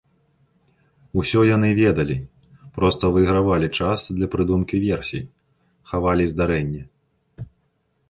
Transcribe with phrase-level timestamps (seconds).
[1.23, 2.15] Усё яны ведалі,
[2.79, 5.23] проста выйгравалі час для прыдумкі версій,
[5.93, 6.83] хавалі здарэнне.